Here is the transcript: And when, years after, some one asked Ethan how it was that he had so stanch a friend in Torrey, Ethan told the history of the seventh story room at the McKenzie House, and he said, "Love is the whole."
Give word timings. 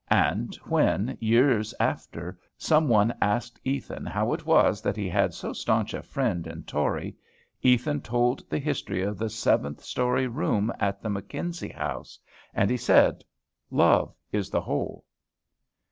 And 0.09 0.55
when, 0.65 1.15
years 1.21 1.75
after, 1.79 2.39
some 2.57 2.87
one 2.87 3.13
asked 3.21 3.59
Ethan 3.63 4.07
how 4.07 4.33
it 4.33 4.47
was 4.47 4.81
that 4.81 4.97
he 4.97 5.07
had 5.07 5.31
so 5.35 5.53
stanch 5.53 5.93
a 5.93 6.01
friend 6.01 6.47
in 6.47 6.63
Torrey, 6.63 7.15
Ethan 7.61 8.01
told 8.01 8.41
the 8.49 8.57
history 8.57 9.03
of 9.03 9.19
the 9.19 9.29
seventh 9.29 9.81
story 9.83 10.25
room 10.25 10.73
at 10.79 11.03
the 11.03 11.09
McKenzie 11.09 11.75
House, 11.75 12.17
and 12.51 12.71
he 12.71 12.77
said, 12.77 13.23
"Love 13.69 14.15
is 14.31 14.49
the 14.49 14.61
whole." 14.61 15.05